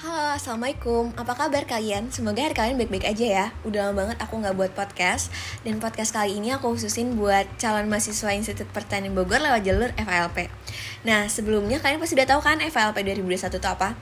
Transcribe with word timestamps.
Halo, 0.00 0.32
Assalamualaikum. 0.32 1.12
Apa 1.12 1.36
kabar 1.36 1.68
kalian? 1.68 2.08
Semoga 2.08 2.40
hari 2.40 2.56
kalian 2.56 2.80
baik-baik 2.80 3.04
aja 3.04 3.26
ya. 3.28 3.46
Udah 3.68 3.92
lama 3.92 4.00
banget 4.00 4.16
aku 4.24 4.40
nggak 4.40 4.56
buat 4.56 4.72
podcast. 4.72 5.28
Dan 5.60 5.76
podcast 5.76 6.16
kali 6.16 6.40
ini 6.40 6.56
aku 6.56 6.72
khususin 6.72 7.20
buat 7.20 7.44
calon 7.60 7.84
mahasiswa 7.84 8.32
Institut 8.32 8.64
Pertanian 8.72 9.12
Bogor 9.12 9.44
lewat 9.44 9.60
jalur 9.60 9.92
FALP. 10.00 10.48
Nah, 11.04 11.28
sebelumnya 11.28 11.84
kalian 11.84 12.00
pasti 12.00 12.16
udah 12.16 12.32
tahu 12.32 12.40
kan 12.40 12.64
FALP 12.64 12.96
2021 12.96 13.60
itu 13.60 13.68
apa? 13.68 13.92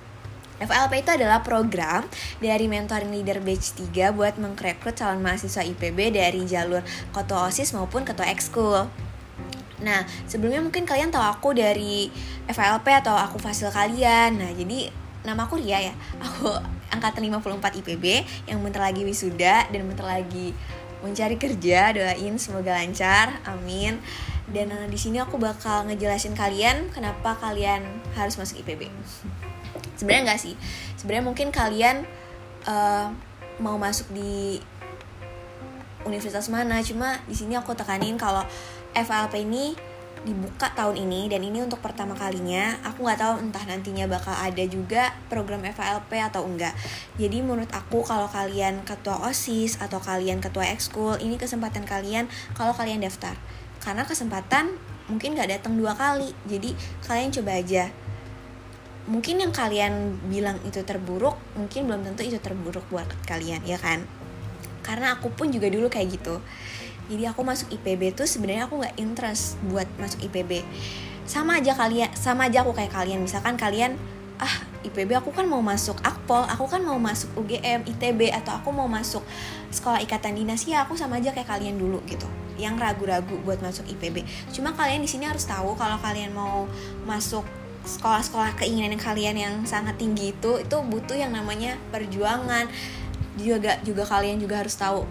FALP 0.63 1.03
itu 1.03 1.11
adalah 1.19 1.43
program 1.43 2.07
dari 2.39 2.71
Mentoring 2.71 3.11
Leader 3.11 3.43
Batch 3.43 3.75
3 3.91 4.15
buat 4.15 4.39
mengrekrut 4.39 4.95
calon 4.95 5.19
mahasiswa 5.19 5.67
IPB 5.67 6.15
dari 6.15 6.47
jalur 6.47 6.87
ketua 7.11 7.51
OSIS 7.51 7.75
maupun 7.75 8.07
ketua 8.07 8.31
ekskul. 8.31 8.87
Nah, 9.83 10.07
sebelumnya 10.31 10.63
mungkin 10.63 10.87
kalian 10.87 11.11
tahu 11.11 11.27
aku 11.27 11.59
dari 11.59 12.07
FALP 12.47 12.87
atau 13.03 13.19
aku 13.19 13.43
fasil 13.43 13.75
kalian. 13.75 14.39
Nah, 14.39 14.55
jadi 14.55 15.08
nama 15.29 15.45
aku 15.45 15.61
Ria 15.61 15.93
ya. 15.93 15.95
Aku 16.25 16.49
angkatan 16.89 17.29
54 17.29 17.85
IPB 17.85 18.25
yang 18.49 18.65
bentar 18.65 18.81
lagi 18.81 19.05
wisuda 19.05 19.69
dan 19.69 19.85
bentar 19.85 20.09
lagi 20.09 20.57
mencari 21.05 21.37
kerja. 21.37 21.93
Doain 21.93 22.35
semoga 22.41 22.81
lancar. 22.81 23.45
Amin. 23.45 24.01
Dan 24.49 24.73
uh, 24.73 24.89
di 24.89 24.97
sini 24.97 25.21
aku 25.21 25.37
bakal 25.37 25.85
ngejelasin 25.93 26.33
kalian 26.33 26.89
kenapa 26.89 27.37
kalian 27.37 27.85
harus 28.17 28.41
masuk 28.41 28.65
IPB 28.65 28.89
sebenarnya 29.99 30.23
enggak 30.31 30.41
sih. 30.41 30.55
Sebenarnya 30.95 31.25
mungkin 31.27 31.51
kalian 31.51 32.07
uh, 32.71 33.11
mau 33.59 33.75
masuk 33.75 34.15
di 34.15 34.63
universitas 36.07 36.47
mana. 36.47 36.79
Cuma 36.87 37.19
di 37.27 37.35
sini 37.35 37.59
aku 37.59 37.75
tekanin 37.75 38.15
kalau 38.15 38.47
FLP 38.95 39.43
ini 39.43 39.75
dibuka 40.27 40.73
tahun 40.75 41.07
ini 41.07 41.31
dan 41.31 41.45
ini 41.45 41.63
untuk 41.63 41.79
pertama 41.79 42.17
kalinya 42.17 42.75
aku 42.87 43.07
nggak 43.07 43.21
tahu 43.21 43.35
entah 43.43 43.65
nantinya 43.67 44.07
bakal 44.11 44.35
ada 44.35 44.65
juga 44.67 45.15
program 45.31 45.63
FALP 45.67 46.11
atau 46.19 46.47
enggak. 46.47 46.75
Jadi 47.21 47.43
menurut 47.45 47.71
aku 47.71 48.03
kalau 48.03 48.27
kalian 48.27 48.83
ketua 48.83 49.19
osis 49.27 49.79
atau 49.79 50.03
kalian 50.03 50.43
ketua 50.43 50.67
ekskul 50.71 51.19
ini 51.23 51.39
kesempatan 51.39 51.87
kalian 51.87 52.27
kalau 52.59 52.75
kalian 52.75 53.03
daftar. 53.03 53.39
Karena 53.79 54.03
kesempatan 54.03 54.75
mungkin 55.07 55.39
nggak 55.39 55.61
datang 55.61 55.79
dua 55.79 55.95
kali 55.95 56.35
jadi 56.49 56.75
kalian 57.07 57.31
coba 57.35 57.51
aja. 57.59 57.85
Mungkin 59.09 59.41
yang 59.41 59.53
kalian 59.57 60.21
bilang 60.29 60.61
itu 60.69 60.85
terburuk 60.85 61.41
mungkin 61.57 61.89
belum 61.89 62.05
tentu 62.05 62.29
itu 62.29 62.37
terburuk 62.43 62.85
buat 62.93 63.09
kalian 63.25 63.65
ya 63.65 63.81
kan? 63.81 64.05
Karena 64.85 65.17
aku 65.17 65.33
pun 65.33 65.49
juga 65.49 65.69
dulu 65.69 65.89
kayak 65.89 66.21
gitu 66.21 66.41
jadi 67.09 67.33
aku 67.33 67.41
masuk 67.43 67.73
IPB 67.73 68.15
tuh 68.15 68.29
sebenarnya 68.29 68.69
aku 68.69 68.81
nggak 68.81 68.97
interest 69.01 69.57
buat 69.67 69.89
masuk 69.97 70.23
IPB 70.29 70.63
sama 71.29 71.61
aja 71.61 71.77
kalian 71.77 72.09
sama 72.17 72.49
aja 72.49 72.65
aku 72.65 72.73
kayak 72.73 72.93
kalian 72.93 73.21
misalkan 73.21 73.61
kalian 73.61 74.01
ah 74.41 74.69
IPB 74.87 75.19
aku 75.19 75.35
kan 75.35 75.45
mau 75.51 75.59
masuk 75.59 75.99
Akpol, 76.07 76.47
aku 76.47 76.71
kan 76.71 76.79
mau 76.87 76.95
masuk 76.97 77.35
UGM, 77.35 77.83
ITB 77.83 78.31
atau 78.31 78.63
aku 78.63 78.71
mau 78.71 78.87
masuk 78.87 79.27
sekolah 79.75 79.99
ikatan 80.07 80.39
dinas 80.39 80.63
ya 80.63 80.87
aku 80.87 80.95
sama 80.95 81.19
aja 81.19 81.35
kayak 81.35 81.51
kalian 81.51 81.77
dulu 81.77 81.99
gitu. 82.07 82.25
Yang 82.55 82.79
ragu-ragu 82.79 83.35
buat 83.43 83.59
masuk 83.59 83.87
IPB. 83.91 84.23
Cuma 84.55 84.75
kalian 84.75 85.03
di 85.03 85.11
sini 85.11 85.27
harus 85.27 85.47
tahu 85.47 85.75
kalau 85.75 85.99
kalian 85.99 86.31
mau 86.31 86.71
masuk 87.07 87.43
sekolah-sekolah 87.83 88.55
keinginan 88.59 88.99
kalian 88.99 89.37
yang 89.39 89.55
sangat 89.67 89.99
tinggi 89.99 90.31
itu 90.31 90.63
itu 90.63 90.77
butuh 90.87 91.19
yang 91.19 91.35
namanya 91.35 91.75
perjuangan. 91.91 92.71
Juga 93.39 93.83
juga 93.83 94.07
kalian 94.07 94.39
juga 94.39 94.63
harus 94.63 94.79
tahu 94.79 95.07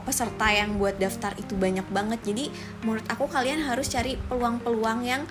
peserta 0.00 0.48
yang 0.48 0.80
buat 0.80 0.96
daftar 0.96 1.36
itu 1.36 1.52
banyak 1.52 1.84
banget. 1.92 2.24
Jadi 2.24 2.48
menurut 2.86 3.04
aku 3.12 3.28
kalian 3.28 3.60
harus 3.68 3.92
cari 3.92 4.16
peluang-peluang 4.16 5.00
yang 5.04 5.22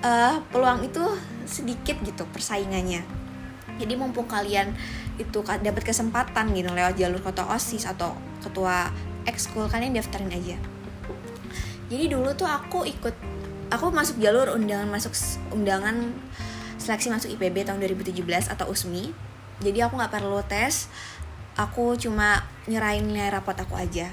uh, 0.00 0.40
peluang 0.48 0.88
itu 0.88 1.04
sedikit 1.44 2.00
gitu 2.00 2.24
persaingannya. 2.32 3.04
Jadi 3.76 3.92
mumpung 3.98 4.30
kalian 4.30 4.72
itu 5.20 5.44
dapat 5.44 5.82
kesempatan 5.84 6.54
gitu 6.54 6.70
lewat 6.70 6.94
jalur 6.96 7.20
ketua 7.20 7.52
osis 7.54 7.84
atau 7.84 8.14
ketua 8.40 8.88
ekskul 9.28 9.66
kalian 9.68 9.98
daftarin 9.98 10.30
aja. 10.30 10.56
Jadi 11.90 12.04
dulu 12.08 12.32
tuh 12.32 12.48
aku 12.48 12.86
ikut 12.88 13.14
aku 13.74 13.90
masuk 13.90 14.22
jalur 14.22 14.54
undangan 14.54 14.86
masuk 14.86 15.12
undangan 15.50 16.14
seleksi 16.78 17.08
masuk 17.10 17.28
IPB 17.38 17.66
tahun 17.66 17.82
2017 17.82 18.22
atau 18.52 18.70
USMI 18.70 19.10
jadi 19.62 19.86
aku 19.88 19.96
nggak 19.98 20.12
perlu 20.12 20.42
tes 20.46 20.90
aku 21.54 21.94
cuma 21.98 22.42
nyerahin 22.66 23.06
nilai 23.06 23.30
rapot 23.30 23.54
aku 23.54 23.78
aja. 23.78 24.10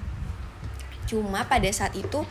Cuma 1.10 1.44
pada 1.50 1.68
saat 1.74 1.94
itu 1.98 2.24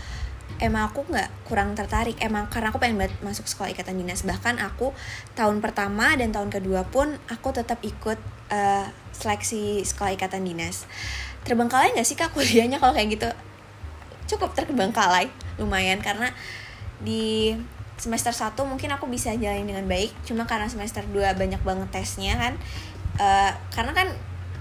emang 0.61 0.93
aku 0.93 1.07
nggak 1.09 1.31
kurang 1.49 1.75
tertarik. 1.75 2.17
Emang 2.21 2.47
karena 2.53 2.71
aku 2.71 2.79
pengen 2.79 3.01
banget 3.01 3.15
masuk 3.25 3.49
sekolah 3.49 3.73
ikatan 3.73 3.99
dinas. 3.99 4.23
Bahkan 4.23 4.61
aku 4.61 4.93
tahun 5.35 5.59
pertama 5.59 6.15
dan 6.15 6.31
tahun 6.31 6.53
kedua 6.53 6.87
pun 6.89 7.17
aku 7.27 7.49
tetap 7.51 7.81
ikut 7.83 8.19
uh, 8.53 8.87
seleksi 9.17 9.83
sekolah 9.83 10.15
ikatan 10.15 10.45
dinas. 10.45 10.87
Terbengkalai 11.43 11.97
nggak 11.97 12.07
sih 12.07 12.17
kak 12.17 12.31
kuliahnya 12.37 12.79
kalau 12.79 12.95
kayak 12.95 13.17
gitu? 13.17 13.29
Cukup 14.37 14.55
terbengkalai 14.55 15.33
lumayan. 15.59 15.99
Karena 15.99 16.31
di 17.01 17.57
semester 18.01 18.33
1 18.33 18.57
mungkin 18.65 18.89
aku 18.97 19.09
bisa 19.09 19.33
jalan 19.37 19.65
dengan 19.65 19.85
baik. 19.89 20.13
Cuma 20.25 20.49
karena 20.49 20.69
semester 20.69 21.05
2 21.05 21.37
banyak 21.37 21.61
banget 21.65 21.89
tesnya 21.93 22.37
kan. 22.37 22.55
Uh, 23.21 23.53
karena 23.75 23.93
kan 23.93 24.09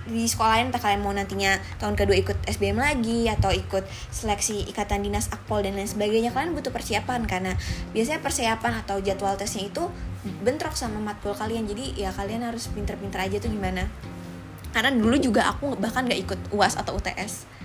di 0.07 0.25
sekolah 0.25 0.59
lain 0.59 0.71
entah 0.71 0.81
kalian 0.81 1.01
mau 1.03 1.11
nantinya 1.11 1.59
tahun 1.81 1.99
kedua 1.99 2.15
ikut 2.15 2.37
SBM 2.47 2.79
lagi 2.79 3.27
atau 3.27 3.51
ikut 3.51 3.83
seleksi 4.13 4.69
ikatan 4.71 5.03
dinas 5.03 5.27
akpol 5.33 5.65
dan 5.65 5.75
lain 5.75 5.89
sebagainya 5.89 6.31
kalian 6.31 6.55
butuh 6.55 6.71
persiapan. 6.71 7.27
Karena 7.27 7.57
biasanya 7.91 8.23
persiapan 8.23 8.85
atau 8.85 9.03
jadwal 9.03 9.35
tesnya 9.35 9.67
itu 9.67 9.91
bentrok 10.45 10.77
sama 10.77 11.01
matkul 11.03 11.35
kalian. 11.35 11.67
Jadi 11.67 11.99
ya 11.99 12.13
kalian 12.15 12.47
harus 12.47 12.71
pinter-pinter 12.71 13.19
aja 13.19 13.37
tuh 13.41 13.51
gimana. 13.51 13.89
Karena 14.71 14.93
dulu 14.93 15.17
juga 15.17 15.49
aku 15.49 15.75
bahkan 15.75 16.05
nggak 16.05 16.21
ikut 16.23 16.39
uas 16.53 16.77
atau 16.77 16.95
UTS 16.95 17.59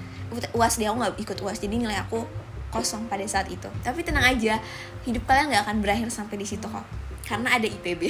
uas 0.55 0.75
dia 0.81 0.91
aku 0.91 0.99
nggak 0.99 1.15
ikut 1.21 1.39
uas 1.47 1.63
jadi 1.63 1.79
nilai 1.79 1.99
aku 2.01 2.27
kosong 2.75 3.07
pada 3.07 3.23
saat 3.23 3.47
itu. 3.47 3.71
Tapi 3.87 4.03
tenang 4.03 4.27
aja 4.27 4.59
hidup 5.07 5.23
kalian 5.31 5.55
nggak 5.55 5.63
akan 5.63 5.77
berakhir 5.79 6.11
sampai 6.11 6.35
di 6.41 6.47
situ 6.49 6.67
kok. 6.67 6.83
Karena 7.25 7.57
ada 7.57 7.65
IPB 7.65 8.03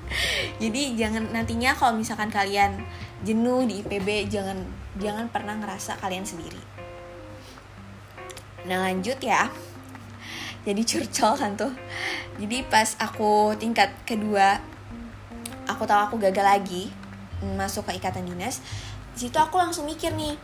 jadi 0.62 0.82
jangan 0.96 1.34
nantinya 1.34 1.76
kalau 1.76 1.98
misalkan 1.98 2.32
kalian 2.32 2.72
jenuh 3.26 3.66
di 3.66 3.82
IPB 3.82 4.30
jangan 4.30 4.54
jangan 5.02 5.26
pernah 5.26 5.58
ngerasa 5.58 5.98
kalian 5.98 6.22
sendiri. 6.22 6.62
Nah 8.70 8.86
lanjut 8.86 9.18
ya. 9.18 9.50
Jadi 10.62 10.82
curcol 10.86 11.34
kan 11.34 11.58
tuh. 11.58 11.74
Jadi 12.38 12.62
pas 12.70 12.94
aku 13.02 13.58
tingkat 13.58 13.90
kedua 14.06 14.62
aku 15.66 15.82
tahu 15.82 16.00
aku 16.06 16.16
gagal 16.22 16.46
lagi 16.46 16.94
masuk 17.42 17.90
ke 17.90 17.98
ikatan 17.98 18.22
dinas 18.22 18.62
di 19.12 19.26
situ 19.26 19.36
aku 19.36 19.58
langsung 19.58 19.84
mikir 19.84 20.14
nih 20.14 20.38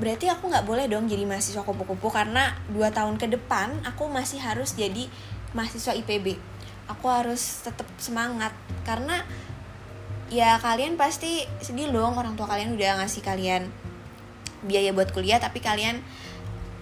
berarti 0.00 0.26
aku 0.32 0.48
nggak 0.48 0.64
boleh 0.64 0.88
dong 0.88 1.04
jadi 1.06 1.28
mahasiswa 1.28 1.62
kupu-kupu 1.62 2.08
karena 2.08 2.56
dua 2.72 2.88
tahun 2.88 3.20
ke 3.20 3.28
depan 3.28 3.76
aku 3.84 4.08
masih 4.08 4.40
harus 4.40 4.72
jadi 4.72 5.06
mahasiswa 5.52 5.92
IPB 6.00 6.40
aku 6.90 7.06
harus 7.06 7.62
tetap 7.62 7.86
semangat. 7.98 8.52
Karena 8.82 9.22
ya 10.32 10.56
kalian 10.56 10.96
pasti 10.96 11.44
sedih 11.60 11.92
dong 11.92 12.16
orang 12.16 12.32
tua 12.32 12.48
kalian 12.48 12.72
udah 12.72 13.04
ngasih 13.04 13.20
kalian 13.20 13.68
biaya 14.64 14.96
buat 14.96 15.12
kuliah 15.12 15.36
tapi 15.36 15.60
kalian 15.60 16.00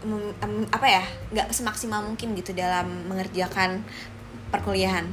um, 0.07 0.31
um, 0.39 0.63
apa 0.71 0.87
ya 0.87 1.03
nggak 1.35 1.51
semaksimal 1.51 2.07
mungkin 2.07 2.39
gitu 2.39 2.55
dalam 2.55 3.11
mengerjakan 3.11 3.83
perkuliahan. 4.55 5.11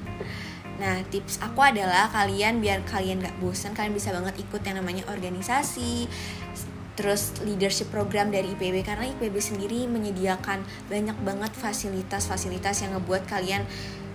Nah 0.78 1.02
tips 1.10 1.42
aku 1.42 1.66
adalah 1.66 2.14
kalian 2.14 2.62
biar 2.62 2.86
kalian 2.86 3.26
nggak 3.26 3.42
bosan 3.42 3.74
kalian 3.74 3.98
bisa 3.98 4.14
banget 4.14 4.38
ikut 4.38 4.62
yang 4.62 4.78
namanya 4.78 5.10
organisasi 5.10 6.06
terus 6.98 7.38
leadership 7.46 7.90
program 7.94 8.34
dari 8.34 8.54
IPB 8.58 8.86
karena 8.86 9.06
IPB 9.18 9.38
sendiri 9.38 9.86
menyediakan 9.86 10.66
banyak 10.90 11.18
banget 11.22 11.54
fasilitas-fasilitas 11.54 12.86
yang 12.86 12.98
ngebuat 12.98 13.30
kalian 13.30 13.62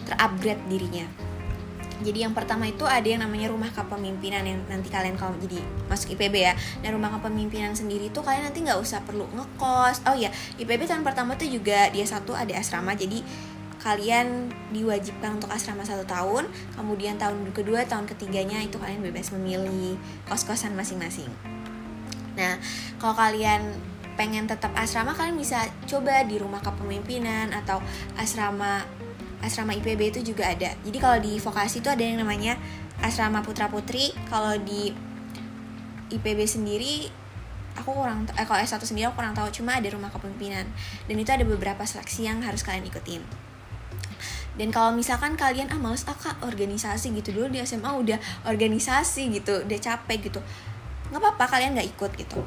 terupgrade 0.02 0.66
dirinya 0.66 1.06
jadi 2.02 2.28
yang 2.28 2.34
pertama 2.34 2.66
itu 2.66 2.82
ada 2.84 3.06
yang 3.06 3.22
namanya 3.22 3.49
rumah 3.49 3.70
kepemimpinan 3.70 4.43
yang 4.43 4.58
nanti 4.66 4.90
kalian 4.90 5.14
kalau 5.14 5.38
jadi 5.38 5.62
masuk 5.87 6.19
IPB 6.19 6.34
ya. 6.43 6.54
Nah 6.82 6.90
rumah 6.90 7.14
kepemimpinan 7.19 7.72
sendiri 7.72 8.10
itu 8.10 8.20
kalian 8.20 8.50
nanti 8.50 8.60
nggak 8.66 8.78
usah 8.78 9.00
perlu 9.06 9.25
ngekos. 9.31 10.04
Oh 10.10 10.16
ya 10.19 10.28
IPB 10.58 10.90
tahun 10.90 11.06
pertama 11.06 11.38
tuh 11.38 11.49
juga 11.49 11.88
dia 11.94 12.04
satu 12.04 12.34
ada 12.34 12.52
asrama. 12.58 12.93
Jadi 12.99 13.22
kalian 13.82 14.50
diwajibkan 14.70 15.43
untuk 15.43 15.50
asrama 15.50 15.87
satu 15.87 16.02
tahun. 16.06 16.50
Kemudian 16.75 17.19
tahun 17.19 17.54
kedua 17.54 17.87
tahun 17.87 18.10
ketiganya 18.10 18.62
itu 18.62 18.76
kalian 18.76 19.02
bebas 19.02 19.31
memilih 19.34 19.98
kos-kosan 20.26 20.75
masing-masing. 20.75 21.31
Nah 22.34 22.58
kalau 22.98 23.14
kalian 23.14 23.75
pengen 24.12 24.44
tetap 24.44 24.70
asrama 24.76 25.16
kalian 25.16 25.40
bisa 25.40 25.64
coba 25.88 26.20
di 26.28 26.37
rumah 26.37 26.60
kepemimpinan 26.60 27.48
atau 27.50 27.81
asrama 28.20 28.84
asrama 29.42 29.74
IPB 29.76 30.14
itu 30.14 30.32
juga 30.34 30.48
ada. 30.48 30.72
Jadi 30.86 30.98
kalau 31.02 31.18
di 31.18 31.36
vokasi 31.36 31.82
itu 31.82 31.90
ada 31.90 32.00
yang 32.00 32.22
namanya 32.22 32.56
asrama 33.02 33.42
putra 33.42 33.66
putri. 33.68 34.14
Kalau 34.30 34.54
di 34.62 34.94
IPB 36.14 36.46
sendiri 36.46 37.10
aku 37.76 37.90
kurang 37.96 38.28
eh 38.36 38.44
kalau 38.44 38.60
S1 38.60 38.84
sendiri 38.84 39.08
aku 39.08 39.16
kurang 39.20 39.32
tahu 39.32 39.48
cuma 39.48 39.80
ada 39.80 39.88
rumah 39.88 40.12
kepemimpinan 40.12 40.68
dan 41.08 41.16
itu 41.16 41.30
ada 41.32 41.44
beberapa 41.44 41.82
seleksi 41.82 42.28
yang 42.28 42.44
harus 42.44 42.60
kalian 42.60 42.84
ikutin. 42.84 43.24
dan 44.52 44.68
kalau 44.68 44.92
misalkan 44.92 45.32
kalian 45.32 45.72
ah 45.72 45.80
males 45.80 46.04
ah 46.04 46.12
kak 46.12 46.36
organisasi 46.44 47.16
gitu 47.16 47.32
dulu 47.32 47.56
di 47.56 47.64
SMA 47.64 47.88
udah 47.88 48.20
organisasi 48.44 49.32
gitu 49.32 49.64
udah 49.64 49.78
capek 49.80 50.28
gitu 50.28 50.44
nggak 51.08 51.20
apa-apa 51.24 51.44
kalian 51.56 51.72
nggak 51.72 51.88
ikut 51.96 52.12
gitu 52.20 52.44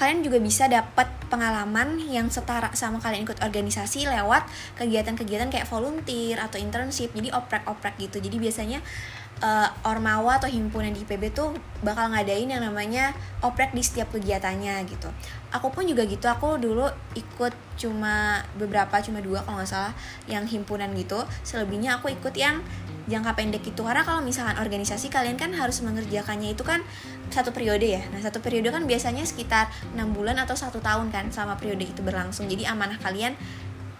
kalian 0.00 0.24
juga 0.24 0.40
bisa 0.40 0.64
dapat 0.64 1.12
pengalaman 1.28 2.00
yang 2.08 2.32
setara 2.32 2.72
sama 2.72 2.96
kalian 3.04 3.28
ikut 3.28 3.36
organisasi 3.44 4.08
lewat 4.08 4.48
kegiatan-kegiatan 4.80 5.52
kayak 5.52 5.68
volunteer 5.68 6.40
atau 6.40 6.56
internship 6.56 7.12
jadi 7.12 7.36
oprek-oprek 7.36 8.00
gitu 8.00 8.16
jadi 8.16 8.40
biasanya 8.40 8.80
uh, 9.44 9.68
ormawa 9.84 10.38
atau 10.38 10.48
himpunan 10.48 10.92
di 10.92 11.02
IPB 11.02 11.32
tuh 11.32 11.56
bakal 11.80 12.12
ngadain 12.12 12.48
yang 12.48 12.62
namanya 12.62 13.12
oprek 13.40 13.72
di 13.72 13.80
setiap 13.80 14.12
kegiatannya 14.12 14.84
gitu. 14.86 15.08
Aku 15.50 15.72
pun 15.74 15.82
juga 15.82 16.06
gitu, 16.06 16.30
aku 16.30 16.60
dulu 16.60 16.86
ikut 17.18 17.52
cuma 17.74 18.44
beberapa, 18.54 19.02
cuma 19.02 19.18
dua 19.18 19.42
kalau 19.42 19.58
nggak 19.58 19.68
salah 19.68 19.92
yang 20.30 20.46
himpunan 20.46 20.92
gitu. 20.94 21.18
Selebihnya 21.42 21.98
aku 21.98 22.12
ikut 22.12 22.34
yang 22.36 22.62
jangka 23.10 23.34
pendek 23.34 23.66
itu. 23.66 23.82
Karena 23.82 24.06
kalau 24.06 24.22
misalkan 24.22 24.54
organisasi 24.62 25.10
kalian 25.10 25.34
kan 25.34 25.50
harus 25.52 25.82
mengerjakannya 25.82 26.54
itu 26.54 26.62
kan 26.62 26.86
satu 27.34 27.50
periode 27.50 27.84
ya. 27.84 28.02
Nah 28.14 28.22
satu 28.22 28.38
periode 28.38 28.70
kan 28.70 28.86
biasanya 28.86 29.26
sekitar 29.26 29.68
enam 29.92 30.14
bulan 30.14 30.38
atau 30.38 30.54
satu 30.54 30.78
tahun 30.78 31.10
kan 31.10 31.34
sama 31.34 31.58
periode 31.58 31.90
itu 31.90 32.00
berlangsung. 32.00 32.46
Jadi 32.46 32.64
amanah 32.70 33.02
kalian 33.02 33.34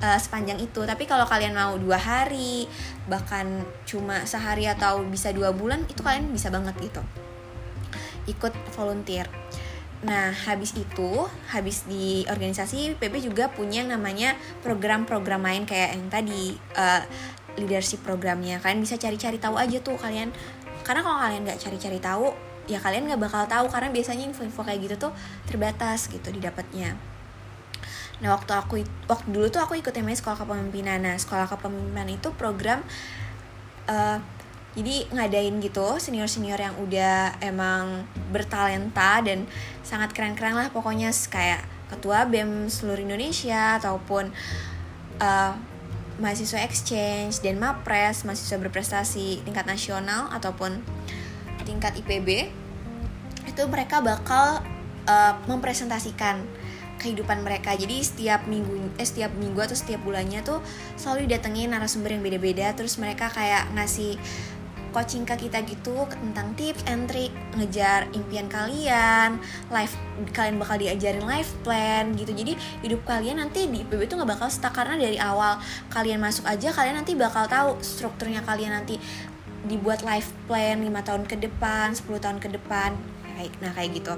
uh, 0.00 0.18
sepanjang 0.18 0.62
itu. 0.62 0.86
Tapi 0.86 1.04
kalau 1.10 1.26
kalian 1.26 1.52
mau 1.58 1.74
dua 1.76 1.98
hari 1.98 2.70
bahkan 3.10 3.66
cuma 3.84 4.22
sehari 4.24 4.70
atau 4.70 5.02
bisa 5.02 5.34
dua 5.34 5.50
bulan 5.50 5.82
itu 5.90 6.00
kalian 6.00 6.30
bisa 6.30 6.48
banget 6.48 6.78
gitu. 6.78 7.02
Ikut 8.30 8.54
volunteer. 8.78 9.26
Nah, 10.00 10.32
habis 10.32 10.72
itu, 10.80 11.28
habis 11.52 11.84
di 11.84 12.24
organisasi, 12.24 12.96
PP 12.96 13.20
juga 13.20 13.52
punya 13.52 13.84
yang 13.84 13.92
namanya 13.92 14.32
program-program 14.64 15.44
main 15.44 15.68
kayak 15.68 15.92
yang 15.92 16.08
tadi 16.08 16.56
uh, 16.72 17.04
leadership 17.58 18.02
programnya. 18.02 18.58
Kalian 18.62 18.82
bisa 18.82 19.00
cari-cari 19.00 19.38
tahu 19.41 19.58
aja 19.58 19.79
tuh 19.82 19.97
kalian. 19.99 20.31
Karena 20.87 21.00
kalau 21.02 21.19
kalian 21.23 21.43
nggak 21.47 21.61
cari-cari 21.61 21.99
tahu, 21.99 22.31
ya 22.70 22.79
kalian 22.79 23.11
nggak 23.11 23.20
bakal 23.20 23.43
tahu 23.47 23.67
karena 23.70 23.91
biasanya 23.91 24.26
info-info 24.31 24.62
kayak 24.62 24.81
gitu 24.85 25.11
tuh 25.11 25.12
terbatas 25.49 26.06
gitu 26.06 26.31
didapatnya. 26.31 26.94
Nah 28.20 28.37
waktu 28.37 28.52
aku 28.52 28.85
waktu 29.08 29.29
dulu 29.32 29.49
tuh 29.49 29.64
aku 29.64 29.81
ikut 29.81 29.93
namanya 29.97 30.19
sekolah 30.20 30.38
kepemimpinan. 30.44 30.99
Nah 31.00 31.17
sekolah 31.17 31.49
kepemimpinan 31.49 32.08
itu 32.12 32.29
program 32.37 32.85
uh, 33.88 34.19
jadi 34.70 35.11
ngadain 35.11 35.58
gitu 35.58 35.99
senior 35.99 36.31
senior 36.31 36.61
yang 36.62 36.79
udah 36.79 37.43
emang 37.43 38.06
bertalenta 38.31 39.19
dan 39.19 39.50
sangat 39.82 40.14
keren 40.14 40.38
keren 40.38 40.55
lah 40.55 40.70
pokoknya 40.70 41.11
kayak 41.11 41.67
ketua 41.91 42.23
bem 42.31 42.70
seluruh 42.70 43.03
Indonesia 43.03 43.82
ataupun 43.82 44.31
uh, 45.19 45.53
mahasiswa 46.20 46.61
exchange 46.62 47.40
dan 47.40 47.56
mapres 47.56 48.22
mahasiswa 48.28 48.61
berprestasi 48.61 49.43
tingkat 49.43 49.64
nasional 49.64 50.28
ataupun 50.31 50.84
tingkat 51.64 51.96
IPB 51.96 52.52
itu 53.49 53.62
mereka 53.67 54.05
bakal 54.05 54.61
uh, 55.08 55.34
mempresentasikan 55.49 56.44
kehidupan 57.00 57.40
mereka. 57.40 57.72
Jadi 57.72 58.05
setiap 58.05 58.44
minggu 58.44 58.93
eh 59.00 59.08
setiap 59.08 59.32
minggu 59.32 59.56
atau 59.56 59.72
setiap 59.72 60.05
bulannya 60.05 60.44
tuh 60.44 60.61
selalu 61.00 61.25
didatengin 61.25 61.72
narasumber 61.72 62.12
yang 62.12 62.20
beda-beda. 62.20 62.76
Terus 62.76 63.00
mereka 63.00 63.32
kayak 63.32 63.72
ngasih 63.72 64.20
coaching 64.90 65.25
ke 65.26 65.48
kita 65.48 65.62
gitu 65.66 66.06
tentang 66.10 66.54
tips 66.58 66.82
and 66.90 67.06
trick 67.10 67.32
ngejar 67.56 68.06
impian 68.12 68.46
kalian 68.50 69.38
life 69.70 69.94
kalian 70.34 70.60
bakal 70.60 70.76
diajarin 70.76 71.25
life 71.25 71.50
plan 71.64 72.12
gitu. 72.14 72.31
Jadi 72.31 72.58
hidup 72.84 73.02
kalian 73.06 73.40
nanti 73.40 73.66
di 73.66 73.82
IPB 73.82 74.10
itu 74.10 74.14
nggak 74.19 74.31
bakal 74.38 74.48
stuck 74.50 74.75
karena 74.75 74.98
dari 74.98 75.16
awal 75.16 75.56
kalian 75.90 76.20
masuk 76.20 76.44
aja 76.44 76.70
kalian 76.75 77.00
nanti 77.00 77.16
bakal 77.16 77.46
tahu 77.46 77.78
strukturnya 77.81 78.44
kalian 78.44 78.75
nanti 78.76 79.00
dibuat 79.64 80.00
life 80.00 80.32
plan 80.48 80.81
5 80.81 80.88
tahun 81.04 81.22
ke 81.28 81.36
depan 81.36 81.93
10 81.93 82.08
tahun 82.16 82.38
ke 82.40 82.48
depan 82.56 82.96
nah 83.64 83.72
kayak 83.72 84.04
gitu. 84.04 84.14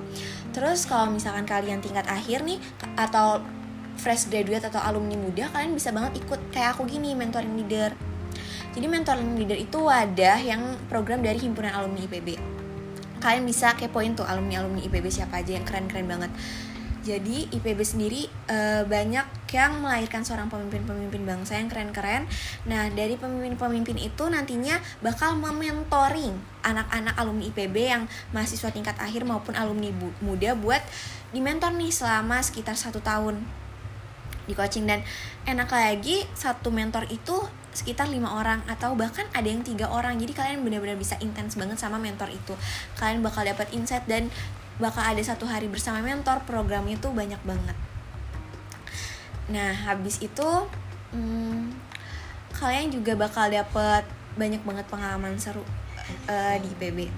Terus 0.50 0.82
kalau 0.82 1.06
misalkan 1.14 1.46
kalian 1.46 1.78
tingkat 1.78 2.02
akhir 2.10 2.42
nih 2.42 2.58
atau 2.98 3.38
fresh 3.94 4.26
graduate 4.26 4.66
atau 4.66 4.82
alumni 4.82 5.14
muda 5.14 5.46
kalian 5.54 5.78
bisa 5.78 5.94
banget 5.94 6.18
ikut. 6.26 6.40
Kayak 6.50 6.74
aku 6.74 6.90
gini 6.90 7.14
mentoring 7.14 7.54
leader 7.54 7.94
jadi 8.72 8.86
mentoring 8.88 9.36
leader 9.36 9.58
itu 9.60 9.78
wadah 9.80 10.40
yang 10.40 10.76
program 10.88 11.20
dari 11.20 11.38
himpunan 11.40 11.72
alumni 11.72 12.04
IPB 12.08 12.62
kalian 13.22 13.46
bisa 13.46 13.78
kepoin 13.78 14.18
tuh 14.18 14.26
alumni 14.26 14.58
alumni 14.58 14.82
IPB 14.82 15.06
siapa 15.06 15.38
aja 15.38 15.54
yang 15.54 15.62
keren 15.62 15.86
keren 15.86 16.10
banget. 16.10 16.34
Jadi 17.02 17.50
IPB 17.50 17.82
sendiri 17.82 18.30
e, 18.46 18.86
banyak 18.86 19.26
yang 19.50 19.82
melahirkan 19.82 20.22
seorang 20.22 20.46
pemimpin-pemimpin 20.46 21.26
bangsa 21.26 21.58
yang 21.58 21.66
keren-keren. 21.66 22.30
Nah, 22.62 22.94
dari 22.94 23.18
pemimpin-pemimpin 23.18 23.98
itu 23.98 24.30
nantinya 24.30 24.78
bakal 25.02 25.34
mementoring 25.34 26.30
anak-anak 26.62 27.18
alumni 27.18 27.50
IPB 27.50 27.76
yang 27.90 28.06
mahasiswa 28.30 28.70
tingkat 28.70 28.94
akhir 29.02 29.26
maupun 29.26 29.58
alumni 29.58 29.90
muda 30.22 30.54
buat 30.54 30.78
dimentor 31.34 31.74
nih 31.74 31.90
selama 31.90 32.38
sekitar 32.38 32.78
satu 32.78 33.02
tahun 33.02 33.42
di 34.46 34.54
coaching. 34.54 34.86
Dan 34.86 35.02
enak 35.42 35.74
lagi 35.74 36.22
satu 36.38 36.70
mentor 36.70 37.10
itu 37.10 37.34
sekitar 37.72 38.08
lima 38.08 38.36
orang 38.36 38.60
atau 38.68 38.92
bahkan 38.92 39.24
ada 39.32 39.48
yang 39.48 39.64
tiga 39.64 39.88
orang. 39.88 40.20
Jadi 40.20 40.32
kalian 40.36 40.60
benar-benar 40.64 40.96
bisa 40.96 41.16
intens 41.24 41.56
banget 41.56 41.80
sama 41.80 41.96
mentor 41.96 42.28
itu. 42.28 42.54
Kalian 43.00 43.24
bakal 43.24 43.44
dapat 43.44 43.72
insight 43.72 44.04
dan 44.04 44.28
bakal 44.80 45.04
ada 45.04 45.20
satu 45.20 45.44
hari 45.48 45.68
bersama 45.68 46.00
mentor 46.00 46.44
programnya 46.44 46.96
tuh 47.00 47.12
banyak 47.12 47.40
banget. 47.44 47.76
Nah 49.52 49.72
habis 49.88 50.20
itu 50.20 50.48
hmm, 51.12 51.72
kalian 52.56 52.92
juga 52.94 53.18
bakal 53.18 53.50
dapet 53.50 54.04
banyak 54.36 54.62
banget 54.64 54.86
pengalaman 54.88 55.36
seru 55.36 55.60
uh, 56.28 56.56
di 56.56 56.68
IPB 56.72 57.10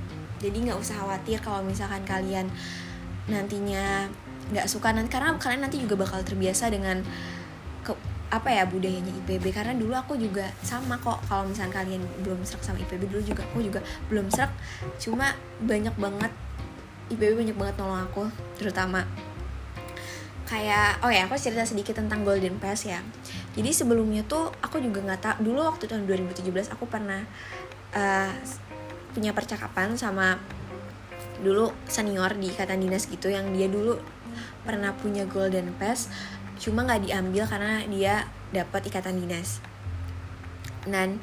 jadi 0.45 0.57
nggak 0.71 0.79
usah 0.81 1.01
khawatir 1.01 1.39
kalau 1.41 1.65
misalkan 1.65 2.05
kalian 2.05 2.47
nantinya 3.31 4.09
nggak 4.53 4.69
suka 4.69 4.93
nanti 4.93 5.09
karena 5.09 5.33
kalian 5.41 5.63
nanti 5.65 5.81
juga 5.81 5.97
bakal 5.97 6.21
terbiasa 6.21 6.69
dengan 6.69 7.01
apa 8.35 8.51
ya 8.51 8.67
budayanya 8.67 9.15
IPB 9.23 9.55
karena 9.55 9.79
dulu 9.79 9.95
aku 9.95 10.19
juga 10.19 10.51
sama 10.67 10.99
kok 10.99 11.23
kalau 11.31 11.47
misalnya 11.47 11.79
kalian 11.79 12.03
belum 12.27 12.43
serak 12.43 12.67
sama 12.67 12.83
IPB 12.83 13.07
dulu 13.07 13.23
juga 13.23 13.47
aku 13.47 13.63
juga 13.63 13.81
belum 14.11 14.27
serak. 14.35 14.51
Cuma 14.99 15.39
banyak 15.63 15.95
banget 15.95 16.33
IPB 17.15 17.39
banyak 17.39 17.57
banget 17.57 17.75
nolong 17.79 18.03
aku 18.11 18.25
terutama 18.59 19.07
kayak 20.45 21.01
oh 21.07 21.11
ya 21.15 21.31
aku 21.31 21.39
cerita 21.39 21.65
sedikit 21.65 21.95
tentang 21.97 22.27
Golden 22.27 22.59
Pass 22.59 22.85
ya. 22.85 23.01
Jadi 23.55 23.71
sebelumnya 23.71 24.27
tuh 24.27 24.51
aku 24.59 24.83
juga 24.83 24.99
nggak 25.01 25.21
tahu 25.23 25.37
dulu 25.55 25.71
waktu 25.71 25.87
tahun 25.87 26.11
2017 26.11 26.75
aku 26.75 26.91
pernah 26.91 27.23
uh, 27.95 28.31
punya 29.15 29.31
percakapan 29.31 29.95
sama 29.95 30.43
dulu 31.39 31.71
senior 31.87 32.35
di 32.35 32.51
ikatan 32.51 32.83
dinas 32.83 33.07
gitu 33.07 33.31
yang 33.31 33.55
dia 33.55 33.71
dulu 33.71 33.99
pernah 34.67 34.91
punya 34.97 35.29
Golden 35.29 35.71
Pass 35.79 36.11
cuma 36.61 36.87
nggak 36.87 37.09
diambil 37.09 37.45
karena 37.49 37.83
dia 37.87 38.15
dapat 38.55 38.87
ikatan 38.89 39.19
dinas. 39.21 39.63
Dan 40.85 41.19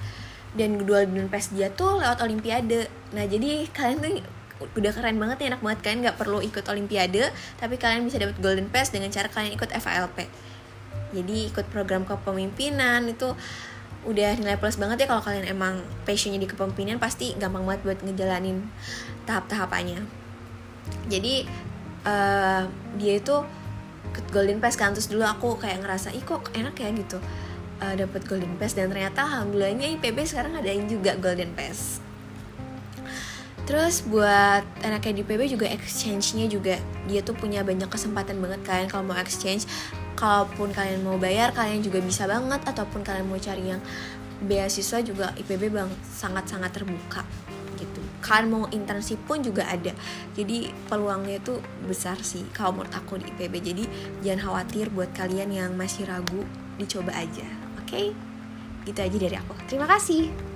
dan 0.52 0.84
Golden 0.84 1.32
Pass 1.32 1.54
dia 1.56 1.72
tuh 1.72 2.02
lewat 2.02 2.20
Olimpiade. 2.24 2.92
Nah 3.16 3.24
jadi 3.28 3.68
kalian 3.72 4.00
tuh 4.04 4.14
udah 4.62 4.92
keren 4.94 5.18
banget 5.18 5.42
ya 5.42 5.46
enak 5.58 5.62
banget 5.66 5.80
kalian 5.82 6.00
nggak 6.06 6.18
perlu 6.22 6.38
ikut 6.38 6.62
olimpiade 6.70 7.34
tapi 7.58 7.82
kalian 7.82 8.06
bisa 8.06 8.22
dapat 8.22 8.38
golden 8.38 8.70
pass 8.70 8.94
dengan 8.94 9.10
cara 9.10 9.26
kalian 9.26 9.58
ikut 9.58 9.74
FALP 9.74 10.30
jadi 11.12 11.38
ikut 11.52 11.68
program 11.74 12.08
kepemimpinan 12.08 13.10
itu 13.10 13.36
udah 14.02 14.34
nilai 14.42 14.58
plus 14.58 14.82
banget 14.82 15.06
ya 15.06 15.08
kalau 15.14 15.22
kalian 15.22 15.46
emang 15.46 15.78
passionnya 16.10 16.42
di 16.42 16.50
kepemimpinan 16.50 16.98
pasti 16.98 17.38
gampang 17.38 17.68
banget 17.70 17.82
buat 17.86 18.00
ngejalanin 18.02 18.66
tahap-tahapannya. 19.30 20.02
Jadi 21.06 21.46
uh, 22.10 22.66
dia 22.98 23.14
itu 23.22 23.36
golden 24.32 24.64
pass 24.64 24.80
kan. 24.80 24.96
Terus 24.96 25.12
dulu 25.12 25.24
aku 25.28 25.60
kayak 25.60 25.84
ngerasa 25.84 26.14
ih 26.16 26.24
kok 26.24 26.52
enak 26.56 26.76
ya 26.78 26.90
gitu. 26.94 27.18
Uh, 27.82 27.94
eh, 27.94 28.06
dapat 28.06 28.22
golden 28.30 28.54
pass 28.62 28.78
dan 28.78 28.94
ternyata 28.94 29.26
alhamdulillahnya 29.26 29.98
IPB 29.98 30.24
sekarang 30.28 30.54
adain 30.58 30.86
juga 30.86 31.18
golden 31.18 31.52
pass. 31.58 32.02
Terus 33.70 34.04
buat 34.04 34.66
anaknya 34.84 35.22
di 35.22 35.24
PB 35.24 35.48
juga 35.48 35.70
exchange-nya 35.70 36.50
juga. 36.50 36.76
Dia 37.08 37.24
tuh 37.24 37.38
punya 37.38 37.64
banyak 37.64 37.88
kesempatan 37.88 38.42
banget 38.42 38.60
kalian 38.68 38.88
kalau 38.92 39.08
mau 39.08 39.16
exchange. 39.16 39.64
Kalaupun 40.18 40.76
kalian 40.76 41.06
mau 41.06 41.16
bayar 41.16 41.56
kalian 41.56 41.82
juga 41.82 42.04
bisa 42.04 42.28
banget 42.28 42.62
ataupun 42.68 43.02
kalian 43.02 43.26
mau 43.32 43.40
cari 43.40 43.72
yang 43.72 43.82
beasiswa 44.42 45.00
juga 45.06 45.32
IPB 45.38 45.70
bang 45.70 45.90
sangat-sangat 46.10 46.74
terbuka 46.74 47.22
Kalian 48.22 48.48
mau 48.48 48.64
internship 48.70 49.20
pun 49.26 49.42
juga 49.42 49.66
ada. 49.66 49.92
Jadi 50.38 50.70
peluangnya 50.88 51.42
itu 51.42 51.58
besar 51.90 52.22
sih 52.22 52.46
kalau 52.54 52.80
menurut 52.80 52.94
aku 52.94 53.18
di 53.20 53.28
IPB. 53.34 53.54
Jadi 53.62 53.84
jangan 54.22 54.40
khawatir 54.48 54.94
buat 54.94 55.10
kalian 55.18 55.50
yang 55.52 55.72
masih 55.74 56.06
ragu, 56.06 56.46
dicoba 56.78 57.12
aja. 57.18 57.46
Oke? 57.82 57.90
Okay? 57.90 58.06
Gitu 58.86 59.00
aja 59.02 59.18
dari 59.18 59.36
aku. 59.38 59.54
Terima 59.66 59.90
kasih. 59.90 60.51